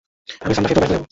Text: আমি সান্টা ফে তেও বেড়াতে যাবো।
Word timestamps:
আমি 0.45 0.53
সান্টা 0.55 0.67
ফে 0.69 0.75
তেও 0.75 0.81
বেড়াতে 0.81 0.93
যাবো। 0.93 0.99